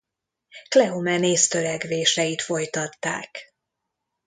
[0.69, 3.53] Kleomenész törekvéseit folytatták.